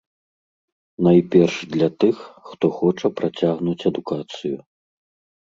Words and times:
Найперш 1.07 1.57
для 1.75 1.89
тых, 2.05 2.15
хто 2.49 2.65
хоча 2.79 3.07
працягнуць 3.21 3.87
адукацыю. 3.93 4.57